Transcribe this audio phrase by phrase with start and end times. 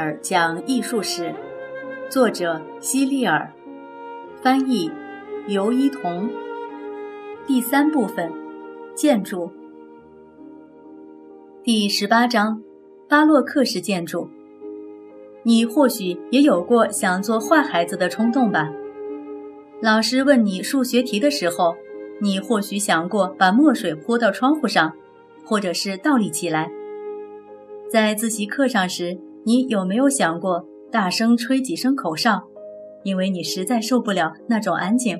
[0.00, 1.30] 尔讲艺术史，
[2.08, 3.52] 作者希利尔，
[4.40, 4.90] 翻译
[5.46, 6.26] 尤一彤。
[7.46, 8.32] 第三部分，
[8.94, 9.52] 建筑。
[11.62, 12.62] 第十八章，
[13.10, 14.26] 巴洛克式建筑。
[15.42, 18.70] 你或许也有过想做坏孩子的冲动吧？
[19.82, 21.76] 老师问你数学题的时候，
[22.22, 24.94] 你或许想过把墨水泼到窗户上，
[25.44, 26.70] 或者是倒立起来。
[27.92, 29.18] 在自习课上时。
[29.44, 32.42] 你有没有想过大声吹几声口哨，
[33.04, 35.18] 因为你实在受不了那种安静？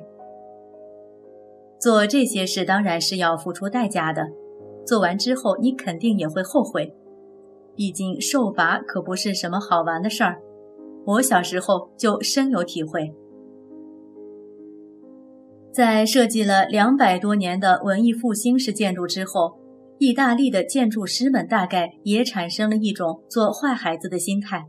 [1.78, 4.28] 做这些事当然是要付出代价的，
[4.86, 6.94] 做完之后你肯定也会后悔。
[7.74, 10.42] 毕竟受罚可不是什么好玩的事儿，
[11.06, 13.14] 我小时候就深有体会。
[15.72, 19.59] 在设计了两百多年的文艺复兴式建筑之后。
[20.00, 24.64] 意大利的建筑师们大概也产生了一种做坏孩子的心态，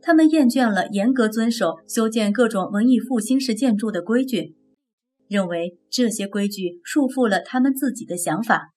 [0.00, 4.56] 他们厌倦了严格遵守修建各种文艺复兴式建筑的规矩，
[5.28, 8.72] 认为这些规矩束缚了他们自己的想法。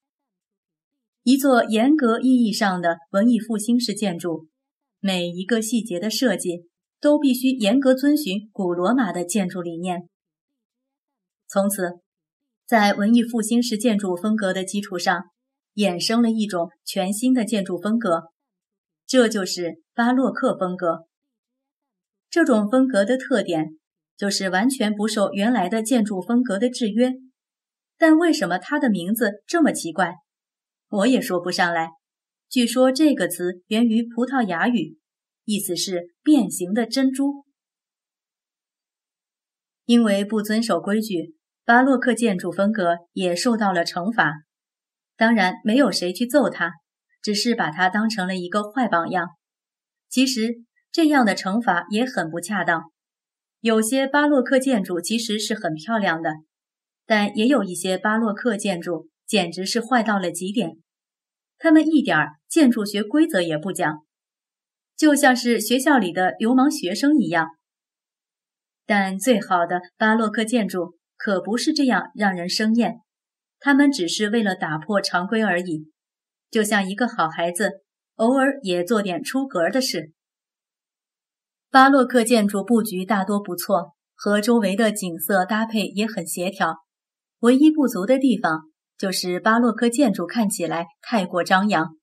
[1.24, 4.50] 一座严格意义上的文艺复兴式建筑，
[5.00, 6.66] 每一个细节的设计
[7.00, 10.10] 都必须严格遵循古罗马的建筑理念。
[11.48, 12.02] 从此，
[12.68, 15.28] 在文艺复兴式建筑风格的基础上。
[15.76, 18.32] 衍生了一种全新的建筑风格，
[19.06, 21.08] 这就是巴洛克风格。
[22.30, 23.78] 这种风格的特点
[24.16, 27.14] 就是完全不受原来的建筑风格的制约。
[27.98, 30.16] 但为什么它的名字这么奇怪，
[30.90, 31.90] 我也说不上来。
[32.50, 34.98] 据说这个词源于葡萄牙语，
[35.46, 37.46] 意思是变形的珍珠。
[39.86, 44.34] 因为不遵守规矩，巴洛克建筑风格也受到了惩罚。
[45.16, 46.74] 当然没有谁去揍他，
[47.22, 49.30] 只是把他当成了一个坏榜样。
[50.10, 52.92] 其实这样的惩罚也很不恰当。
[53.60, 56.32] 有些巴洛克建筑其实是很漂亮的，
[57.06, 60.78] 但也有一些巴洛克建筑简直是坏到了极点。
[61.60, 62.18] 他们一点
[62.50, 64.00] 建筑学规则也不讲，
[64.98, 67.50] 就像是学校里的流氓学生一样。
[68.88, 72.96] 但最好的巴洛克建筑可不是这样让人生厌。
[73.62, 75.88] 他们只是为了打破常规而已，
[76.50, 77.84] 就像一个好孩子，
[78.16, 80.14] 偶尔也做点出格的事。
[81.70, 86.78] 巴洛克建筑布局大多不错，和周围的景色搭配也很协调。
[87.42, 88.64] 唯一不足的地方
[88.98, 91.96] 就是巴洛克建筑看起来太过张扬，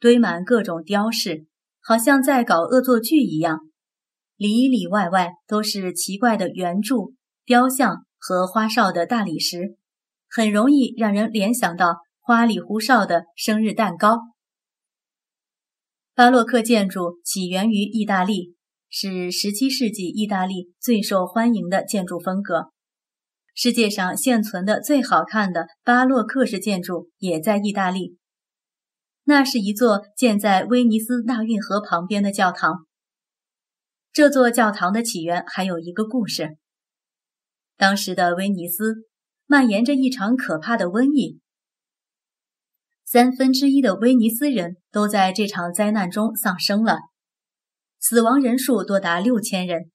[0.00, 1.46] 堆满各种雕饰，
[1.80, 3.60] 好像在搞恶作剧一样，
[4.36, 7.14] 里里外外都是奇怪的圆柱、
[7.44, 9.76] 雕像和花哨的大理石。
[10.36, 14.18] 很容易让人联想到花里胡哨的生日蛋糕。
[16.12, 18.56] 巴洛克建筑起源于意大利，
[18.88, 22.72] 是17世纪意大利最受欢迎的建筑风格。
[23.54, 28.18] 世界上现存的最好看的巴洛克式建筑也在意大利。
[29.22, 32.86] 那是一座建在威尼斯大运河旁边的教堂。
[34.12, 36.56] 这座教堂的起源还有一个故事。
[37.76, 39.06] 当时的威尼斯。
[39.46, 41.40] 蔓延着一场可怕的瘟疫，
[43.04, 46.98] 三分之一的威尼斯人都在这场灾难中丧生了，
[48.00, 49.90] 死亡人数多达六千人。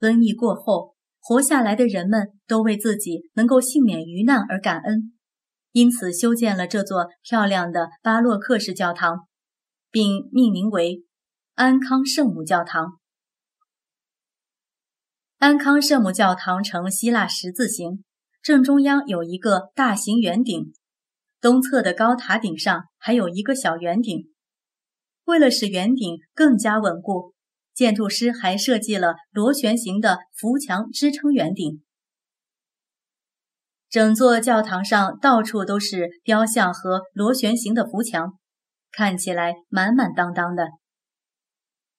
[0.00, 5.12] 瘟疫过后，活下来的人们都为自己能够幸免于难而感恩，
[5.72, 9.28] 因此修建了这座漂亮的巴洛克式教堂，
[9.90, 11.04] 并命名为
[11.54, 12.98] 安康圣母教堂。
[15.38, 18.02] 安康圣母教堂呈希腊十字形。
[18.44, 20.74] 正中央有一个大型圆顶，
[21.40, 24.28] 东侧的高塔顶上还有一个小圆顶。
[25.24, 27.32] 为了使圆顶更加稳固，
[27.72, 31.82] 建筑师还设计了螺旋形的扶墙支撑圆顶。
[33.88, 38.38] 整座教堂上到处都是雕像和螺旋形的扶墙，
[38.92, 40.68] 看起来满满当当的。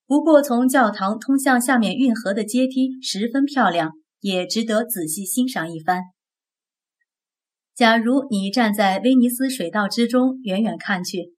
[0.06, 6.04] 不过，从教堂通向下面运河的阶梯十分漂亮，也值得仔细欣赏一番。
[7.76, 11.34] 假如你站在威尼斯水道之中，远远看去，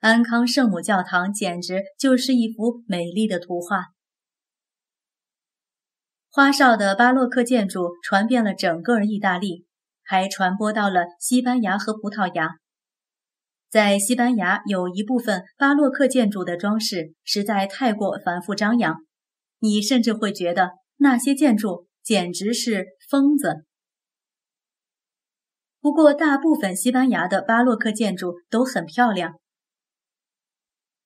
[0.00, 3.86] 安康圣母教堂简直就是一幅美丽的图画。
[6.30, 9.66] 花哨的巴洛克建筑传遍了整个意大利，
[10.04, 12.50] 还传播到了西班牙和葡萄牙。
[13.68, 18.94] 在西班牙，有一部分巴洛克建筑的装饰实在太过繁复张扬，
[19.58, 23.64] 你甚至会觉得那些建筑简直是疯子。
[25.80, 29.38] 不过，大部分西班牙的巴洛克建筑都很漂亮。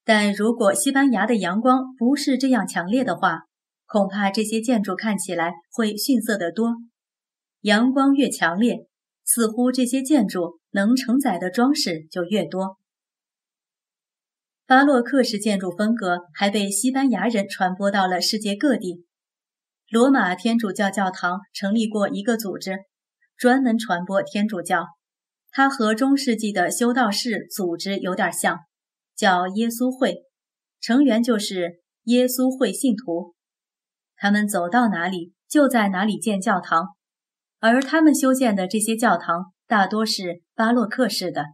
[0.05, 3.45] 但如果西班牙的阳光不是这样强烈的话，
[3.87, 6.75] 恐怕这些建筑看起来会逊色得多。
[7.61, 8.89] 阳光越强烈，
[9.25, 12.77] 似乎这些建筑能承载的装饰就越多。
[14.67, 19.05] 巴洛克式建筑风格还被西班牙人传播到了世界各地。
[19.89, 22.79] 罗马天主教教堂成立过一个组织，
[23.37, 24.87] 专门传播天主教。
[25.51, 28.59] 它和中世纪的修道士组织有点像，
[29.15, 30.25] 叫耶稣会，
[30.81, 33.35] 成员就是耶稣会信徒。
[34.17, 36.97] 他们走到哪里就在哪里建教堂，
[37.61, 41.45] 而他们修建的这些教堂大多是巴洛克式的。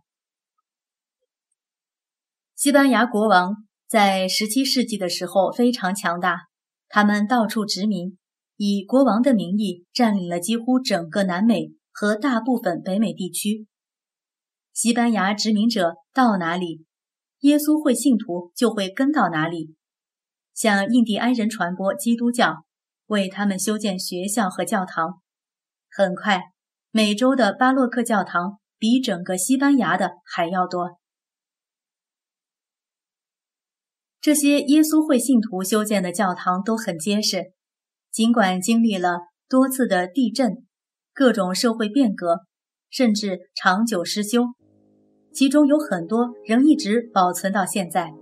[2.54, 3.56] 西班牙国王
[3.88, 6.42] 在17世纪的时候非常强大，
[6.88, 8.18] 他们到处殖民，
[8.62, 13.66] 以国王的名义占领了几乎整个南美和大部分北美地区。
[14.74, 16.84] 西班牙殖民者到哪里，
[17.38, 19.74] 耶稣会信徒就会跟到哪里，
[20.52, 22.66] 向印第安人传播基督教，
[23.06, 25.22] 为他们修建学校和教堂。
[25.90, 26.42] 很快，
[26.90, 30.98] 美洲的巴洛克教堂比整个西班牙的还要多。
[34.20, 37.54] 这些耶稣会信徒修建的教堂都很结实，
[38.12, 40.64] 尽管经历了多次的地震、
[41.14, 42.40] 各种社会变革，
[42.90, 44.46] 甚至长久失修，
[45.32, 48.12] 其中有很多仍一直保存到现在。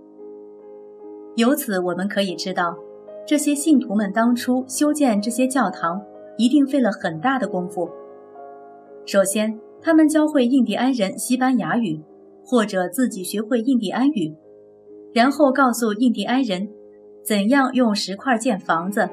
[1.35, 2.77] 由此我们可以知道，
[3.25, 5.99] 这些信徒们当初修建这些教堂
[6.37, 7.89] 一定费了很大的功夫。
[9.07, 12.03] 首先，他们教会印第安人西班牙语，
[12.45, 14.35] 或者自己学会印第安语。
[15.15, 16.69] 然后告诉印第安人，
[17.25, 19.09] 怎样用石块建房子，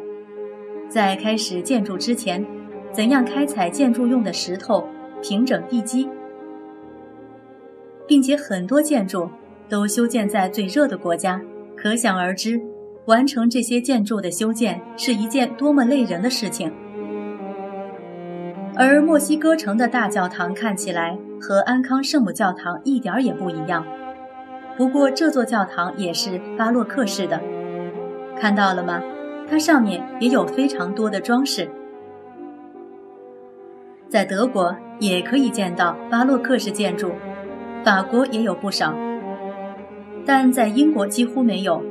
[0.89, 2.45] 在开始建筑之前，
[2.93, 4.87] 怎样开采建筑用的石头，
[5.23, 6.09] 平整地基，
[8.07, 9.29] 并且很多建筑
[9.69, 11.41] 都修建在最热的国家，
[11.77, 12.61] 可想而知，
[13.07, 16.73] 完成这些建筑的修建是一件多么累人的事情。
[18.77, 23.85] 而墨西哥城的大教堂看起来和安康圣母教堂一点也不一样。
[24.77, 27.41] 不过这座教堂也是巴洛克式的，
[28.39, 29.03] 看到了吗？
[29.49, 31.69] 它上面也有非常多的装饰。
[34.09, 37.11] 在德国也可以见到巴洛克式建筑，
[37.85, 38.95] 法国也有不少，
[40.25, 41.83] 但在英国几乎没有。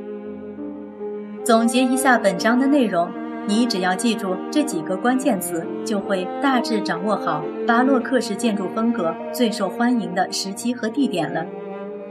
[1.44, 3.08] 总结一下本章的内容，
[3.46, 11.46] 你只要记住这几个关键词，就会大致掌握好巴洛克式建筑风格最受欢迎的时期和地点了。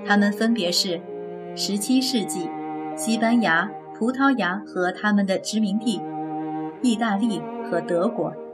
[0.06, 1.02] 它们分别是
[1.56, 2.48] 17世纪
[2.96, 6.02] 西班牙、葡萄牙和他们的殖民地、
[6.82, 8.45] 意大利和德国。